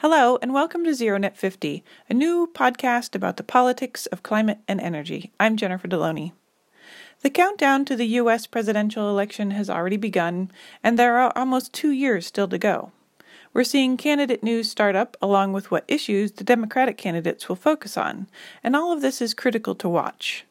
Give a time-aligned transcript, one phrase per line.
[0.00, 4.80] Hello, and welcome to ZeroNet 50, a new podcast about the politics of climate and
[4.80, 5.30] energy.
[5.38, 6.32] I'm Jennifer Delony.
[7.20, 8.46] The countdown to the U.S.
[8.46, 10.50] presidential election has already begun,
[10.82, 12.92] and there are almost two years still to go.
[13.52, 17.98] We're seeing candidate news start up along with what issues the Democratic candidates will focus
[17.98, 18.26] on,
[18.64, 20.46] and all of this is critical to watch.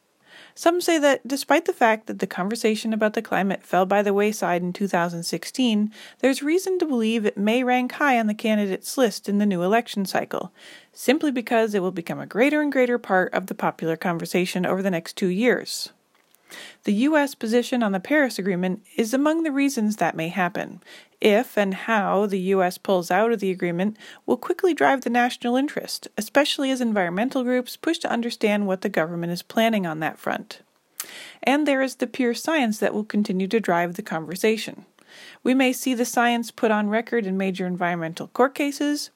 [0.60, 4.14] Some say that despite the fact that the conversation about the climate fell by the
[4.14, 5.90] wayside in 2016,
[6.20, 9.64] there's reason to believe it may rank high on the candidates list in the new
[9.64, 10.52] election cycle,
[10.92, 14.82] simply because it will become a greater and greater part of the popular conversation over
[14.82, 15.94] the next two years.
[16.84, 17.36] The U.S.
[17.36, 20.82] position on the Paris Agreement is among the reasons that may happen.
[21.22, 22.78] If and how the U.S.
[22.78, 27.76] pulls out of the agreement will quickly drive the national interest, especially as environmental groups
[27.76, 30.62] push to understand what the government is planning on that front.
[31.44, 34.86] And there is the pure science that will continue to drive the conversation.
[35.44, 39.10] We may see the science put on record in major environmental court cases,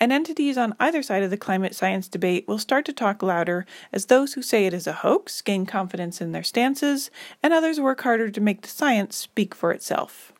[0.00, 3.66] and entities on either side of the climate science debate will start to talk louder
[3.92, 7.10] as those who say it is a hoax gain confidence in their stances,
[7.42, 10.32] and others work harder to make the science speak for itself.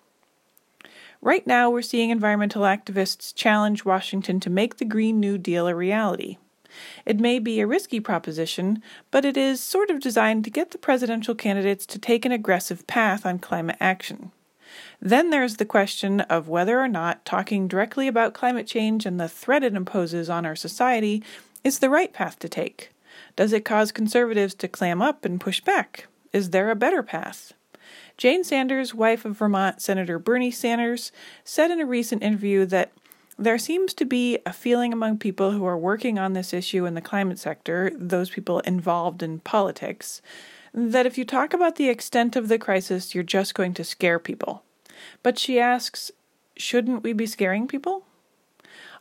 [1.21, 5.75] Right now, we're seeing environmental activists challenge Washington to make the Green New Deal a
[5.75, 6.39] reality.
[7.05, 10.79] It may be a risky proposition, but it is sort of designed to get the
[10.79, 14.31] presidential candidates to take an aggressive path on climate action.
[15.01, 19.29] Then there's the question of whether or not talking directly about climate change and the
[19.29, 21.23] threat it imposes on our society
[21.65, 22.91] is the right path to take.
[23.37, 26.07] Does it cause conservatives to clam up and push back?
[26.33, 27.53] Is there a better path?
[28.17, 31.13] Jane Sanders, wife of Vermont Senator Bernie Sanders,
[31.45, 32.93] said in a recent interview that
[33.39, 36.95] there seems to be a feeling among people who are working on this issue in
[36.95, 40.21] the climate sector, those people involved in politics,
[40.73, 44.19] that if you talk about the extent of the crisis, you're just going to scare
[44.19, 44.63] people.
[45.23, 46.11] But she asks,
[46.57, 48.05] shouldn't we be scaring people?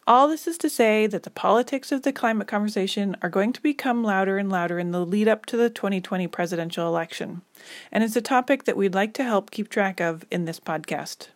[0.06, 3.62] All this is to say that the politics of the climate conversation are going to
[3.62, 7.42] become louder and louder in the lead up to the 2020 presidential election,
[7.92, 11.28] and it's a topic that we'd like to help keep track of in this podcast.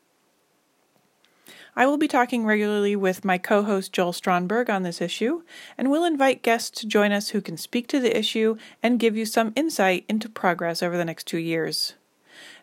[1.76, 5.44] I will be talking regularly with my co host Joel Stronberg on this issue,
[5.78, 9.16] and we'll invite guests to join us who can speak to the issue and give
[9.16, 11.94] you some insight into progress over the next two years.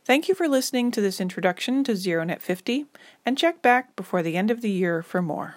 [0.05, 2.87] Thank you for listening to this introduction to ZeroNet 50,
[3.25, 5.57] and check back before the end of the year for more.